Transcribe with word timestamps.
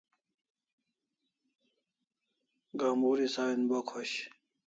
Gamburi 2.79 3.25
sawin 3.33 3.61
bo 3.69 3.79
khosh 3.89 4.17